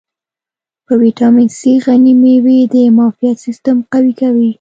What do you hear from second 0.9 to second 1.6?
ویټامین C